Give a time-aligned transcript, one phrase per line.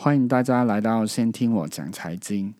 [0.00, 2.54] 欢迎大家来到先听我讲财经。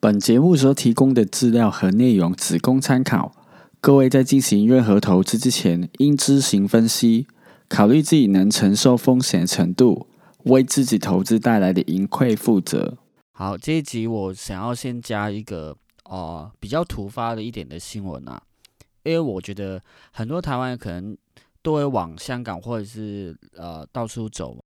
[0.00, 3.30] 本节目所提供的资料和内容只供参考，
[3.80, 7.28] 各位在进行任何投资之前，应知行分析，
[7.68, 10.08] 考虑自己能承受风险程度，
[10.46, 12.98] 为自己投资带来的盈亏负责。
[13.30, 15.76] 好，这一集我想要先加一个
[16.10, 18.42] 呃比较突发的一点的新闻啊，
[19.04, 19.80] 因为我觉得
[20.12, 21.16] 很多台湾人可能
[21.62, 24.58] 都会往香港或者是呃到处走，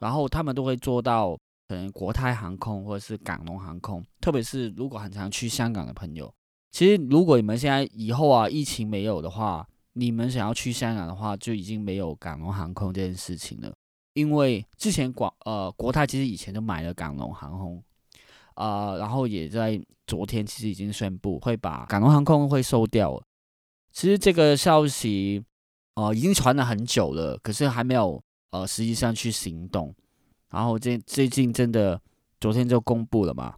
[0.00, 1.38] 然后他们都会做到。
[1.68, 6.30] 可能国泰航空或者是港龙航空，特别是如果很常去香港的朋友，
[6.70, 13.72] 其实如果你们现在以后啊疫情没有的话，你们想要去香港的话，就已经没有港龙航空这件事情了。
[14.12, 17.82] 因为之前广呃国泰其实以前就买了港龙航空，
[18.52, 23.22] 啊，然后也在昨天其实已经宣布会把港龙航空会收掉了。
[23.92, 25.44] 其实这个消息
[25.94, 28.20] 呃已经传了很久了，可是还没有
[28.50, 29.94] 呃实际上去行动。
[30.50, 32.00] 然后这最近真的，
[32.40, 33.54] 昨天就公布了嘛，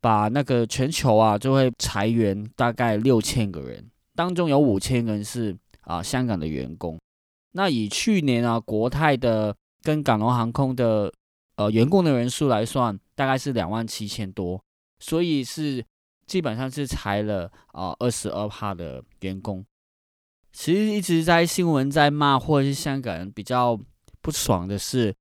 [0.00, 6.98] 把那个全球啊就会裁员大概六千个人，当中有五千人是啊香港的员工。
[7.52, 11.12] 那以去年啊国泰的跟港龙航空的
[11.56, 14.62] 呃员工的人数来算，大概是两万七千多，
[14.98, 15.84] 所以是
[16.30, 19.66] 基本上是裁了啊二十二趴的员工。
[20.52, 23.76] 其实一直在新闻在骂，或者是香港人比较
[24.20, 25.12] 不爽的是。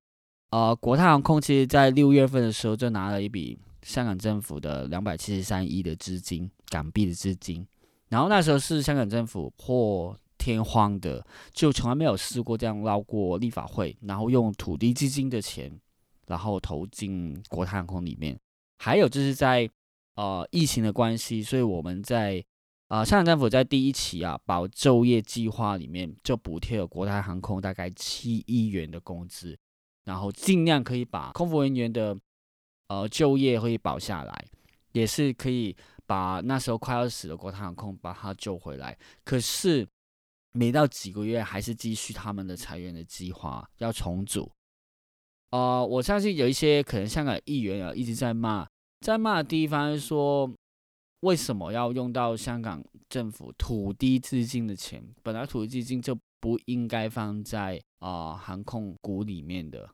[0.51, 7.65] 呃，国泰航空其实在六月份的时候就拿了一笔香港政府的两百七十三亿的资金，港币的资金。
[8.09, 15.71] 然后那时候是香港政府破天荒的，就从来没有试过这样捞过立法会，然后用土地基金的钱，
[16.27, 18.39] 然后投进国泰航空里面。
[18.79, 19.69] 还有就是在
[20.19, 22.43] 呃疫情的关系，所以我们在
[22.89, 29.57] 呃香港政府在第一期啊保就业计划里面就补贴了国泰航空大概七亿元的工资。
[30.03, 32.17] 然后尽量可以把空服人员的
[32.87, 34.45] 呃就业可以保下来，
[34.91, 35.75] 也是可以
[36.07, 38.97] 把那时候快要死的国泰航空把它救回来。
[39.23, 39.87] 可是
[40.51, 44.51] 没到几个月，还是继续他们的裁员的计划，要重组。
[45.51, 48.67] 呃，我相信有一些可能香港议员啊一直在骂，
[48.99, 50.51] 在骂的地方是说，
[51.21, 55.03] 为什么要用到香港政府土地资金的钱？
[55.23, 59.89] 本来土地资金就不应该放在啊航空股里面的。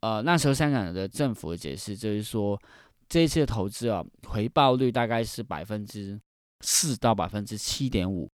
[0.00, 2.60] 呃，那时候香港的政府的解释就是说，
[3.08, 6.20] 这次的投资啊，回报率大概是百分之
[6.60, 8.30] 四到百分之七点五。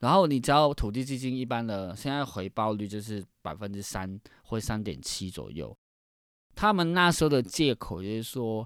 [0.00, 5.76] 然后你知道土地基金一般的现在回报率就是百分之三或三点七左右。
[6.54, 8.64] 他们那时候的借口就是说，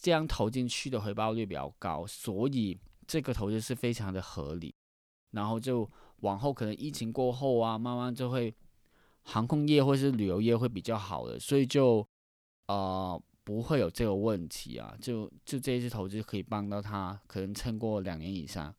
[0.00, 4.74] 这样投进去的回报率比较高，所以这个投资是非常的合理。
[5.32, 5.90] 然后就
[6.20, 8.54] 往后可能疫情过后啊，慢慢就会。
[9.30, 12.02] 航空业或是旅游业会比较好的，所以就
[12.66, 14.96] 呃不会有这个问题啊。
[15.02, 18.74] 就就这一次投资可以帮到他，可能撑过两年以上。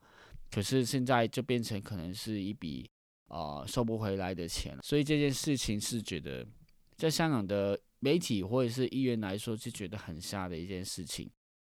[0.49, 2.89] 可是现在就变成可能是一笔
[3.27, 6.43] 呃收不回来的钱，所以这件事情是觉得
[6.95, 11.29] 在香港的媒体或者是议员来说是觉得很吓的一件事情。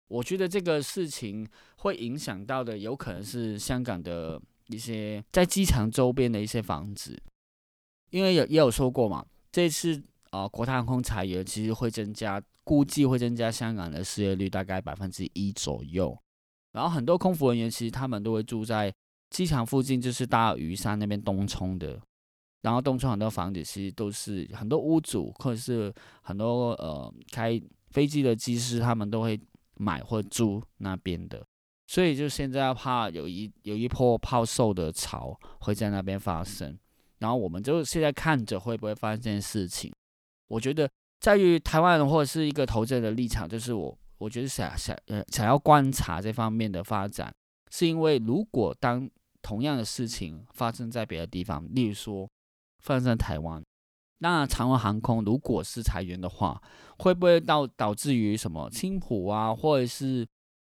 [0.07, 1.47] 我觉得这个事情
[1.78, 7.19] 会影响到的，有可能是香港的一些在机场周边的一些房子。
[8.11, 16.16] 因为有也有说过嘛，这次啊国泰航空裁员其实会增加，估计会增加香港的失业率大概百分之一左右。
[16.73, 18.94] 然后很多空服人员其实他们都会住在
[19.31, 22.00] 机场附近，就是大屿山那边东冲的。
[22.63, 25.94] 然后东窗很多房子其实都是很多屋主或者是
[26.24, 29.40] 很多呃开飞机的机师，他们都会
[29.75, 31.46] 买或租那边的。
[31.85, 36.75] 所以就现在怕有一有一波抛售的潮会在那边发生。
[37.19, 39.94] 然后我们就现在看着会不会发生这件事情。
[40.47, 47.34] 我觉得在于台湾人或者是一个投资人的立场，就是我我觉得想想呃想要观察这方面的发展，
[47.72, 49.09] 是因为如果当
[49.41, 52.29] 同样的事情发生在别的地方，例如说
[52.84, 53.64] 放在台湾，
[54.20, 56.62] 那长荣航空如果是裁员的话，
[57.00, 60.28] 会不会导导致于什么青浦啊，或者是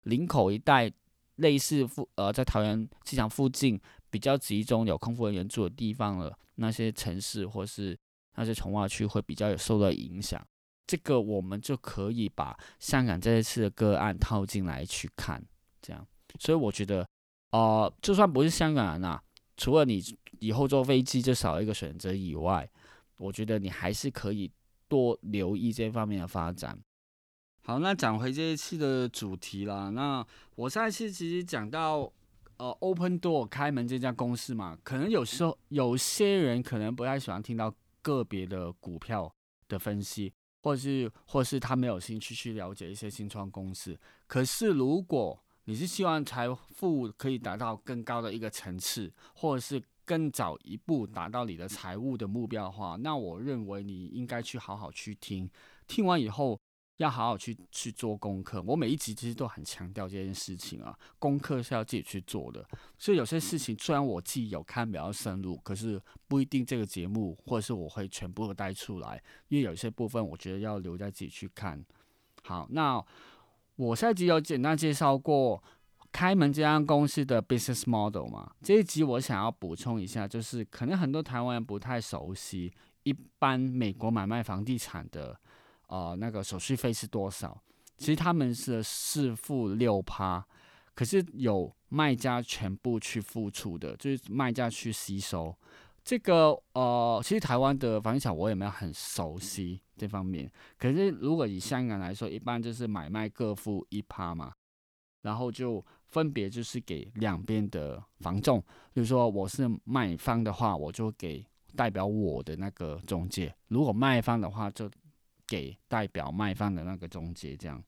[0.03, 0.91] 林口一带
[1.35, 3.79] 类似附呃在桃园机场附近？
[4.09, 7.95] 比较集中有空服人员住的地方了，那些城市或是
[8.35, 10.41] 那些从化区会比较有受到影响。
[10.87, 15.43] 这个我们就可以把香港这一次的个案套进来去看，
[15.81, 16.07] 这样。
[16.39, 17.05] 所以我觉得，
[17.51, 19.21] 呃，就算不是香港人啊，
[19.57, 20.01] 除了你
[20.39, 22.69] 以后坐飞机就少一个选择以外，
[23.17, 24.51] 我觉得你还是可以
[24.87, 26.77] 多留意这方面的发展。
[27.63, 29.89] 好，那讲回这一次的主题啦。
[29.89, 30.25] 那
[30.55, 32.11] 我上一次其实讲到。
[32.59, 39.31] 呃，Open Door 开门这家公司嘛，可能有时候有些人可能不太喜欢听到个别的股票
[39.67, 43.95] 的分析，或是或是他没有兴趣去了解一些新创公司。
[44.25, 55.47] 可是如果你是希望财富可以达到更高的一个层次，或者是更早一步达到你的财务的目标的话，那我认为你应该去好好去听，
[55.85, 56.59] 听完以后。
[56.97, 58.59] 要好好去去做功课。
[58.65, 62.67] 我每一集其实都很强调这件事情啊，功课是要自己去做的。
[62.97, 71.85] 所以有些事情虽然我自己有看比较深入，可是不一定这个节目或者是我会全部带出来，因为有些部分我觉得要留在自己去看。
[72.41, 72.99] 好，那
[73.75, 75.63] 我上一集有简单介绍过
[76.17, 78.51] 开门这家公司的 business model 嘛？
[78.63, 82.73] 这一集我想要补充一下，就是可能很多台湾人不太熟悉，
[83.03, 85.39] 一般美国买卖房地产的。
[85.89, 87.55] 呃，那个手续费是多少？
[87.99, 90.43] 其实他们是四付六趴，
[90.95, 95.55] 可是有卖家全部去付出的，就是卖家去吸收。
[96.03, 100.51] 这个呃，其实台湾的房地产我也没有很熟悉这方面。
[100.79, 104.51] 可是如果以香港来说，一般就是买卖各付一趴嘛，
[105.27, 108.63] 然后就分别就是给两边的房仲。
[108.93, 111.45] 比如说我是卖方的话，我就给
[111.75, 114.89] 代表我的那个中介；如果卖方的话，就
[115.45, 117.83] 给代表卖方的那个中介这样，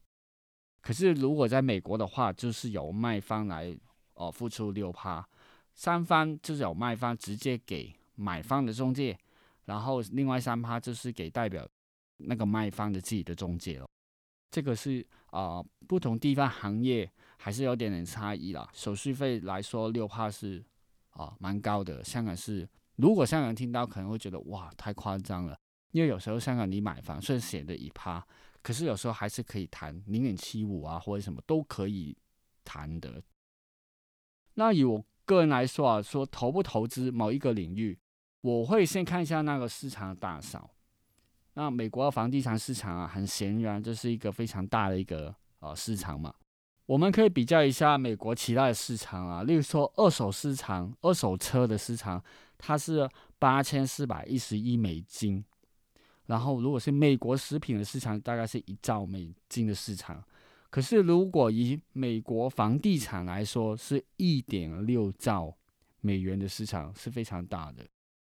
[0.82, 3.74] 可是如果在美国的话，就是由卖方来
[4.12, 5.26] 哦付出六趴，
[5.74, 9.18] 三方就是有卖方直接给买方的中介，
[9.64, 11.66] 然后另外三趴就是给代表
[12.18, 13.86] 那个卖方的自己的中介了。
[14.50, 17.10] 这个是啊，不同地方行业
[17.42, 18.68] 还是有点点差异啦。
[18.74, 20.62] 手续费来说，六趴是
[21.08, 22.04] 啊蛮高的。
[22.04, 25.58] 香港是，如果香港人听到可能会觉得哇太夸张了。
[25.92, 28.24] 因为有时候香港你买房虽然写的一趴，
[28.62, 32.16] 可是有时候还是可以谈零点七五啊，或者什么都可以
[32.62, 33.22] 谈的。
[34.54, 37.98] 那以我个人来说啊，说投不投资某一个领域，
[38.42, 40.70] 我会先看一下那个市场的大小。
[41.54, 46.32] 那美国的房地产市场啊，很显然这是一个非常大的一个呃市场嘛。
[46.90, 52.20] 我们可以比较一下美国其他的市场啊，例如说二手市场、二手车的市场，
[52.58, 53.08] 它是
[53.38, 55.44] 八千四百一十一美金。
[56.26, 60.20] 然后，如果是美国食品的市场，大概是一兆美金的市场。
[60.68, 65.56] 可是，如果以美国房地产来说，是一点六兆
[66.00, 67.86] 美元的市场，是非常大的。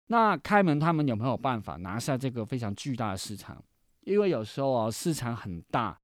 [0.08, 3.62] 那开门他们有没有办法拿下这个非常巨大的市场？
[4.00, 5.96] 因为有时候啊，市场很大，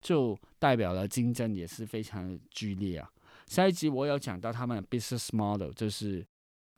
[0.00, 3.10] 就代表了竞争也是非常剧烈啊。
[3.46, 6.26] 下一集我有讲到他们的 business model，就是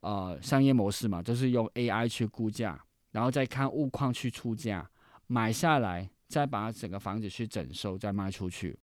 [0.01, 2.83] 呃商业模式嘛，就是用 AI 去估价。
[3.13, 4.91] 然后再看物况去出价，
[5.27, 8.79] 买下来，再把整个房子去整收，再卖出去。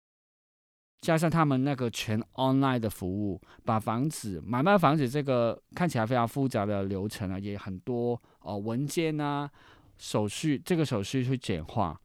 [1.01, 9.49] 加上他们那个全 online 的服务，把房子买卖房子这个看起来非常复杂的流程啊，也很多哦文件啊
[9.97, 11.99] 手续，这个手续去简化，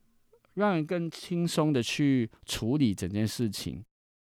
[0.54, 3.84] 让人更轻松的去处理整件事情。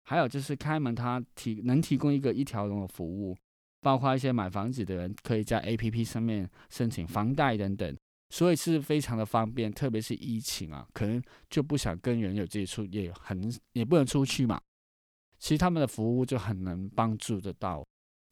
[0.04, 3.36] 还有就是开门，它提能提供一个一条龙的服务。
[3.80, 7.94] 包括一些买房子的人可以在 A P P 上面申请房贷等等，
[8.30, 9.70] 所以是非常的方便。
[9.70, 14.58] 特别是疫情啊，可能就不想跟人有接触，也很也不能出去嘛。
[15.38, 17.86] 其实他们的服务就很能帮助得到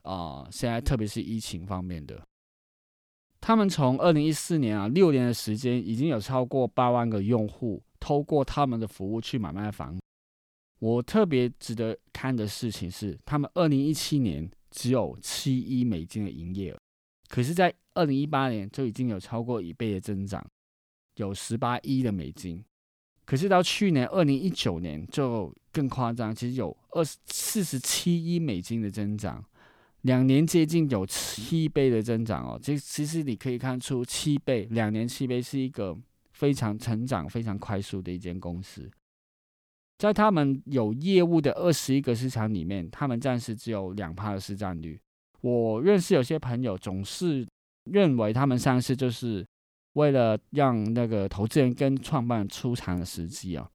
[0.04, 0.48] 啊。
[0.50, 2.26] 现在特别是疫情方面的，
[3.42, 10.00] 他们从二零一四年啊六年的时间，已经有超过八万个用户透过他们的服务去买卖房。
[10.78, 14.50] 我特别值得看的事情是，他们二零一七年。
[14.74, 16.80] 只有七亿美金的营业额，
[17.28, 20.42] 可是，在二零一八年就已经有超过一倍的增长，
[21.16, 22.64] 有十八亿的美金。
[23.26, 29.44] 可是到去年二零一九年就更夸张，其实有二十四十七亿美金的增长，
[30.02, 32.58] 两年接近有七倍的增长哦。
[32.62, 35.96] 这其实你可以看出，七倍两年七倍是一个
[36.30, 38.90] 非常成长非常快速的一间公司。
[39.98, 45.00] 在他们有业务的二十一个市场里面，他们暂时只有两趴的市占率。
[45.40, 47.46] 我认识有些朋友总是
[47.84, 49.46] 认为他们上市就是
[49.92, 53.68] 为了让那个投资人跟创办人出场的时机啊，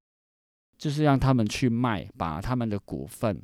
[0.77, 3.41] 就是让他们去卖，把他们的股份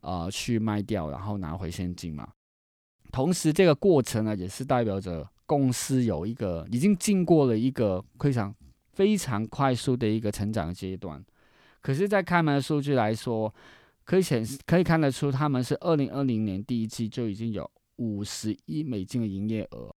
[0.00, 2.28] 啊去卖掉，然后拿回现金嘛。
[3.10, 8.54] 同时，这个过程呢，也是代表着公司有一个已经经过了一个非常
[8.92, 11.24] 非常快速的一个成长阶段。
[11.80, 13.52] 可是，在开门的数据来说，
[14.04, 19.94] 可以显示可以看得出，他们是二零二零年第一季就已经有五十亿美金的营业额。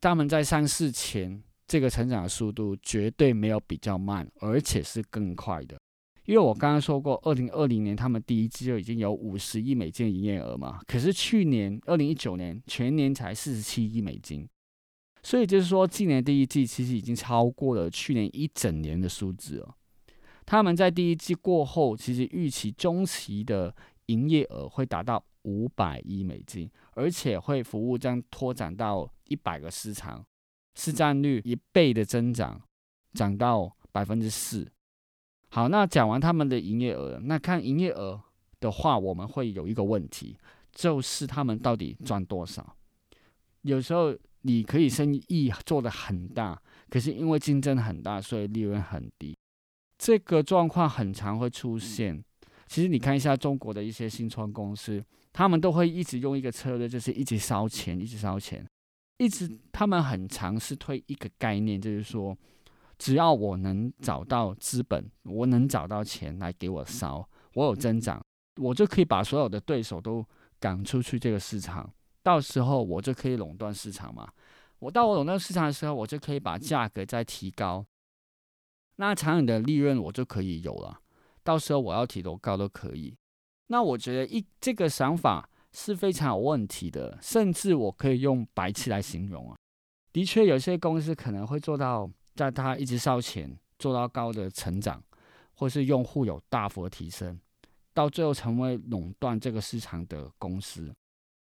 [0.00, 5.78] 他们在上市前，这个成长的速度绝对没有比较慢，而且是更快的。
[6.30, 14.48] 因为我刚刚说过，二零二零年他们第一季就已经有五十亿美金营业额嘛，可是去年二零一九年全年才四十七亿美金，
[15.24, 19.74] 所以就是说，今年第一季其实已经超过了去年一整年的数字了。
[20.46, 23.74] 他们在第一季过后，其实预期中期的
[24.06, 30.24] 营业额会达到五百亿美金，而且会服务将拓展到一百个市场，
[30.76, 32.62] 市占率一倍的增长，
[33.14, 34.70] 涨到百分之四。
[35.52, 38.22] 好，那讲完他们的营业额，那看营业额
[38.60, 40.36] 的话，我们会有一个问题，
[40.70, 42.76] 就是他们到底赚多少？
[43.62, 46.56] 有时候你可以生意做得很大，
[46.88, 49.36] 可是因为竞争很大，所以利润很低。
[49.98, 52.22] 这个状况很常会出现。
[52.68, 58.64] 其实你看一下中国的一些新创公司，他们都会一直用一个策略，就是一直烧钱，一直烧钱，
[59.18, 62.38] 一直他们很尝试推一个概念，就是说。
[63.00, 68.22] 只要我能找到资本，我能找到钱来给我烧，我有增长，
[68.60, 70.22] 我就可以把所有的对手都
[70.58, 71.90] 赶出去这个市场。
[72.22, 74.30] 到时候我就可以垄断市场嘛。
[74.80, 77.86] 我到我垄断市场的时候，我就可以把价格再提高，
[78.96, 81.00] 那长远的利润我就可以有了。
[81.42, 83.16] 到时候我要提多高都可以。
[83.68, 89.56] 那我觉得一这个想法是非常有问题的，甚至我可以用白痴来形容啊。
[90.12, 92.10] 的确，有些公司可能会做到。
[92.40, 95.02] 在它一直烧钱，做到高的成长，
[95.52, 97.38] 或是用户有大幅的提升，
[97.92, 100.90] 到最后成为垄断这个市场的公司。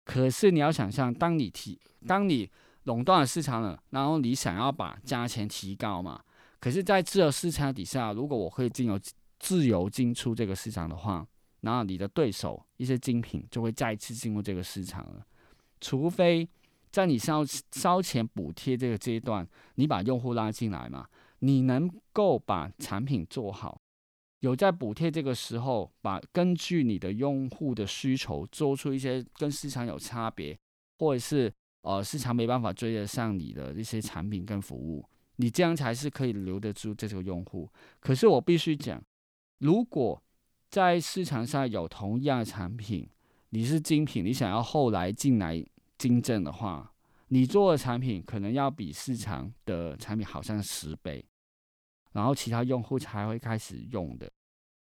[0.06, 1.78] 可是你要想象，当你提，
[2.08, 2.50] 当你
[2.84, 6.24] 垄断了市场了，然后你想要把价钱提高嘛？
[6.62, 8.98] 可是，在自由市场底下，如果我可以进由
[9.40, 11.28] 自由进出这个市场的话，
[11.60, 15.28] 然后你的对手一些精品就会再次进入这个市场了，
[15.82, 16.48] 除非。
[16.92, 21.08] 在你烧烧钱补贴这个阶段，你把用户拉进来嘛？
[21.40, 23.80] 你能够把产品做好，
[24.40, 30.58] 有在补贴这个时候，把根据你的用户的需求做出一些跟市场有差别，
[30.98, 37.70] 或者是呃市场没办法追得上你的一些产品跟服务，你这样才是可以留得住这个用户。
[38.00, 39.00] 可是我必须讲，
[39.60, 40.20] 如果
[40.70, 43.08] 在市场上有同样的产品，
[43.50, 45.64] 你是精品，你想要后来进来。
[45.98, 46.94] 精正的话，
[47.28, 51.26] 你做的产品可能要比市场的产品好像十倍，
[52.14, 54.32] 然后其他用户才会开始用的。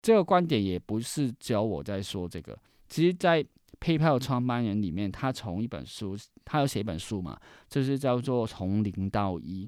[0.03, 3.45] 这个观点也不是只有我在说这个，其实，在
[3.81, 7.39] PayPal 创办人里面，他从一本书，他有写一本书嘛，
[7.69, 9.67] 就是叫做《从零到一》。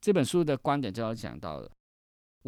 [0.00, 1.70] 这本书的观点就要讲到了。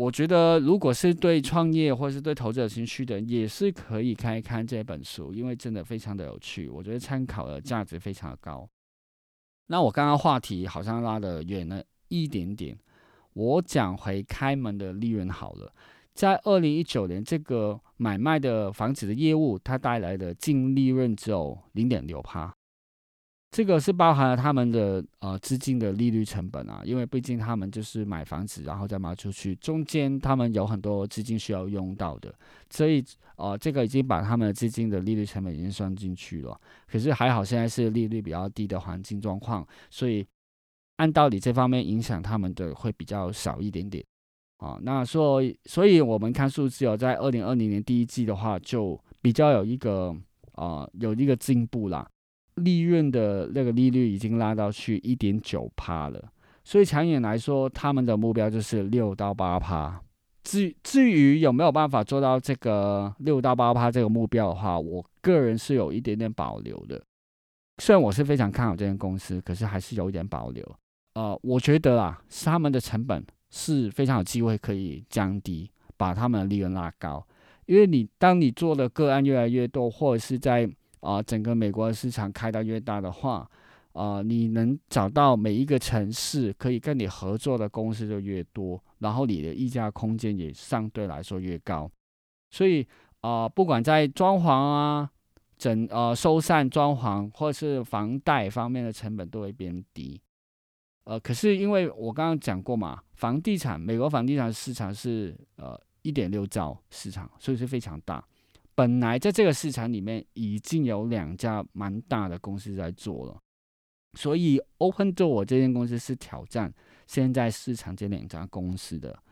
[0.00, 6.70] 我觉得，如果是对创业或是对投资有兴趣的人，也是可以看一看这本书，因为真的非常的有趣。
[6.70, 8.66] 我觉得参考的价值非常的高。
[9.66, 12.74] 那我刚刚话题好像拉的远了一点点，
[13.34, 15.70] 我讲回开门的利润好了。
[16.14, 22.50] 在二零一九年，这个买卖的房子的业务，它带来的净利润只有零点六趴。
[23.50, 32.32] 这个是包含了他们的呃资金的利率成本啊，因为毕竟他们就是买房子然后再卖出去，中间他们有很多资金需要用到的，
[32.70, 33.04] 所以
[33.34, 36.56] 呃这个已经把他们的资金的利率成本已经算进去了。
[36.86, 40.24] 可是还好现在是利率比较低的环境状况，所以
[40.98, 44.04] 按道理这方面影响他们的会比较少一点点
[44.58, 44.78] 啊。
[44.82, 50.14] 那所以所以我们看数字哦，在二零二零年第一季的话，就比较有一个
[50.52, 52.08] 啊有一个进步啦。
[52.60, 56.30] 利润的那个利率已经拉到去一点九趴了，
[56.62, 60.00] 所以长远来说，他们的目标就是六到八趴。
[60.42, 67.00] 至至于有没有办法做到这个六到八趴这个目标的话，我个人是有一点点保留的。
[67.78, 70.64] 虽然我是非常看好这间公司，可是还是有一点保留。
[71.14, 77.24] 呃，我觉得啊，是他们的成本是非常有机会可以降低，把他们的利润拉高。
[77.66, 80.68] 因为你当你做的个案越来越多，或者是在
[81.00, 83.50] 啊，整个美国的市场开到越大的话，
[83.92, 91.90] 啊，你能找到每一个城市可以跟你合作的公司就越多，然后你的溢价空间也相对来说越高。
[92.50, 92.86] 所以
[93.20, 95.10] 啊，不管在装潢啊、
[95.58, 100.20] 整呃收散装潢或是房贷方面的成本都会变低。
[101.04, 108.24] 呃，可是因为我刚刚讲过嘛，房地产美国房地产市场是呃一点六兆市场，所以是非常大。
[108.80, 113.38] 本来在这个市场里面已经有两家蛮大的公司在做了，
[114.18, 116.72] 所以 Open Door 这间公司是挑战
[117.06, 119.22] 现在市场这两家公司的。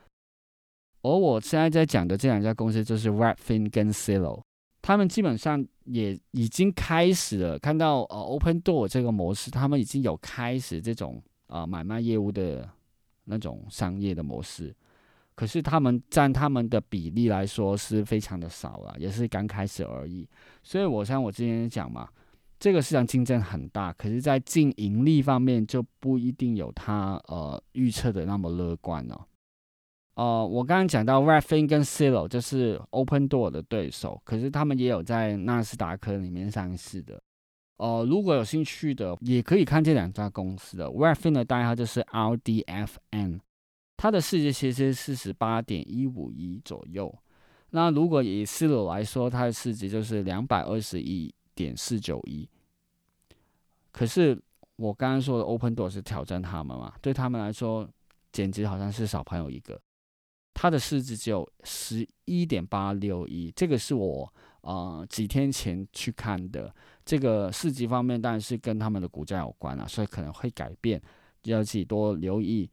[1.01, 4.43] 而我现在在讲的这两家公司就是 Redfin 跟 Zillow，
[4.83, 12.69] 他们基本上也已经开始了看到呃 Open Door 这个模式，他们已经有开始这种啊买卖业务的
[13.25, 14.77] 那种商业的模式。
[15.39, 20.29] 可是他们占他们的比例来说是非常的少了，也是刚开始而已。
[20.65, 22.09] 所以我像我之前讲嘛，
[22.59, 29.27] 这个市场竞争很大，可是，在净盈利方面就不一定有他呃预测的那么乐观哦。
[30.17, 37.23] 呃，我刚刚讲到 Redfin 跟 c i l o 就是 Open Door 的对手，可是他们也有在纳斯达克里面上市的。
[37.77, 43.39] 呃，如果有兴趣的，也可以看这两家公司的 Redfin 的代号就是 RDFN。
[43.99, 47.13] 它的市值其实是四十八点一五亿左右。
[47.71, 52.49] 那如果以四楼来说，它的市值就是两百二十一点四九亿。
[53.91, 54.41] 可是
[54.77, 56.95] 我刚刚说的 Open Door 是挑战他们嘛？
[57.03, 57.87] 对他们来说，
[58.31, 59.79] 简直好像是小朋友一个。
[60.55, 66.73] 它的市值只有十一点八六亿，这个是我呃几天前去看的。
[67.05, 71.03] 这个市值方面当然是跟他们的股价有关了，所以可能会改变，
[71.43, 72.71] 要自己多留意。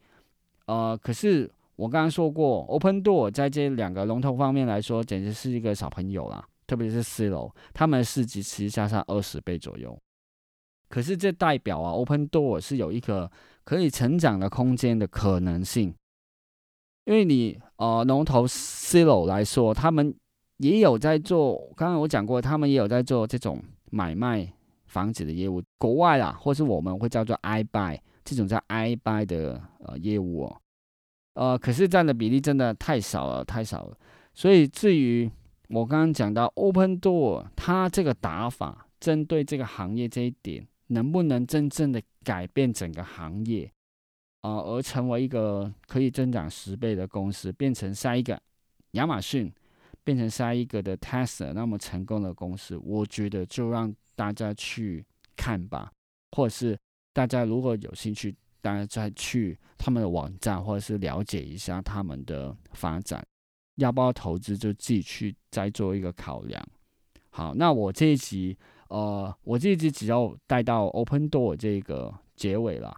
[0.66, 6.46] 呃，可是我刚刚说过，Open Door 在这两个龙头方面来说，简直是一个小朋友啦。
[6.66, 9.96] 特别是四楼，他们市值其实加上二十倍左右。
[10.88, 13.30] 可是这代表啊，Open Door 是有一个
[13.64, 15.94] 可以成长的空间的可能性。
[17.04, 20.12] 因为你呃龙头 C 楼来说，他们
[20.56, 24.52] 也有在做，刚刚我讲过，他们也有在做这种买卖
[24.86, 25.62] 房子的业务。
[25.78, 28.00] 国外啊，或是我们会叫做 I Buy。
[28.26, 30.60] 这种叫 I buy 的呃业务哦，
[31.34, 33.96] 呃，可是占的比例真的太少了，太少了。
[34.34, 35.30] 所以至于
[35.68, 43.70] 我刚刚讲到 Open Door，它这个打法针对这个行业这一点，能不能真正的改变整个行业
[44.40, 48.36] 啊，而成为一个可以增长十倍的公司，变成下一个
[48.92, 49.52] 亚马逊，
[50.02, 55.06] 变成下一个的 Tesla 那么成功的公司，我觉得就让大家去
[55.36, 55.92] 看吧，
[56.32, 56.76] 或者是。
[57.16, 63.26] 大家如果有兴趣，大家再去他们的网站，或者是了解一下他们的发展，
[63.76, 66.62] 要不要投资，就自己去再做一个考量。
[67.30, 68.54] 好，那我这一集，
[68.88, 72.94] 呃，我这一集只要带到 Open Door 这个结尾了。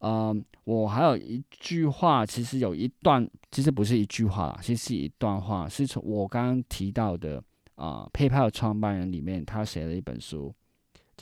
[0.00, 7.42] 嗯，我还有一句话，其实有一段，其实不是一句话啦，其实是一段话，是从我刚刚提到的
[7.76, 10.54] 啊，PayPal 创办人里面，他写了一本书。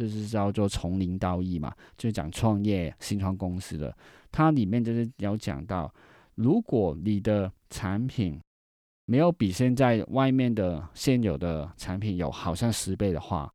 [0.01, 3.95] 就是叫做从零到一嘛，就是讲创业、新创公司的。
[4.33, 5.93] 它里面就是有讲到，
[6.37, 8.41] 如果你的产品
[9.05, 13.53] 没有比现在外面的现有的产品有好像十倍的话，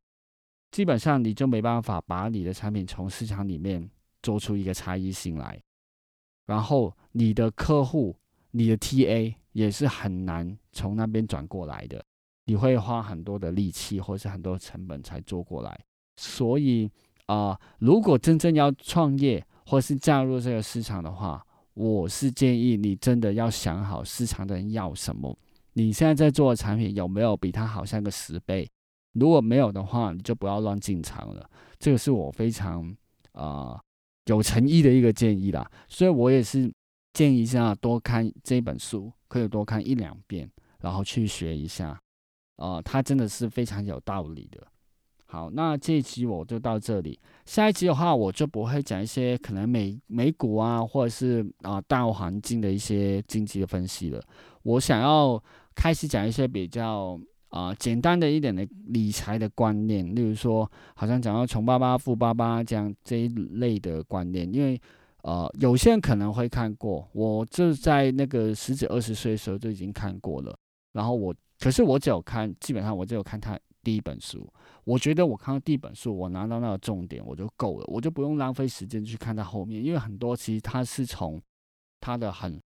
[0.70, 3.90] 基本上你就没办法把你的产品从市场里面
[4.22, 5.60] 做出一个差异性来。
[6.46, 8.16] 然后你的客户、
[8.52, 12.04] 你的 TA 也是很难从那边转过来的，
[12.44, 15.84] 你会花很多的力气或是很多成本才做过来。
[16.16, 16.90] 所以
[17.26, 25.36] 啊，如果真正要创业或是加入这个市场的话，我是建议你真的要想好市场的人要什么。
[25.74, 28.66] 你现在在做的产品有没有比它好像个十倍？
[29.12, 31.50] 如果没有的话，你就不要乱进场了。
[31.78, 32.96] 这个是我非常
[33.32, 33.78] 啊
[34.24, 35.70] 有诚意的一个建议啦。
[35.88, 36.72] 所以我也是
[37.12, 40.50] 建议一下，多看这本书，可以多看一两遍，
[40.80, 42.00] 然后去学一下。
[42.56, 44.66] 啊，它真的是非常有道理的。
[45.28, 47.18] 好，那这一集我就到这里。
[47.44, 54.22] 下一集的话，我就不会讲一些可能美美股啊，或者是啊大环境的一些经济的分析了。
[54.62, 55.42] 我想要
[55.74, 64.52] 开始讲一些比较啊简单的一点的理财的观念，例如说，好像讲到穷爸爸、富爸爸这样这一类的观念。
[64.52, 64.80] 因为
[65.22, 70.56] 呃，有些人可能会看过，我就在那个十几二十岁的时候就已经看过了。
[70.92, 74.52] 然后我，可是我只有看，基本上我只有看他第一本书。
[74.82, 81.40] 我觉得我看到第一本书，我拿到那个重点我就够了，我就不用浪费时间去看到后面，因为很多其实它是从
[82.00, 82.60] 它的很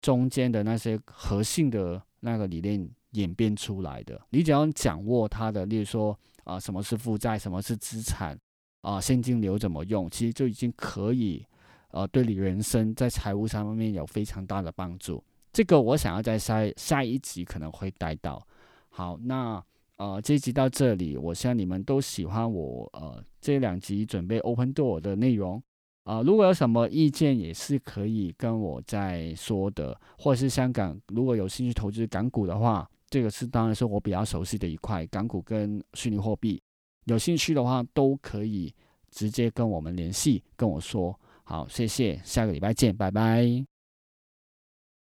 [0.00, 4.20] 中间的那些核心的那个理念演变出来的。
[4.30, 8.38] 你只要掌握它的，例如说啊，什么是负债，什么是资产，
[8.82, 11.44] 啊，现金流怎么用，其实就已经可以
[11.90, 15.20] 呃，对你人生在财务上面有非常大的帮助。
[15.52, 18.46] 这个我想要在下下一集可能会带到。
[18.88, 19.60] 好，那。
[20.00, 25.62] 呃，这一集到这里，我希望你们都喜欢我呃这两集准备 Open Door 的内容
[26.04, 26.22] 啊。
[26.22, 29.94] 如果有什么意见，也是可以跟我再说的。
[30.16, 36.58] 或者是香港如果有兴趣投资港股的话，这个是当然是我比较熟悉的一块港股跟虚拟货币。
[37.04, 38.74] 有兴趣的话，都可以
[39.10, 41.14] 直接跟我们联系，跟我说。
[41.44, 43.69] 好，谢谢，下个礼拜见，拜拜。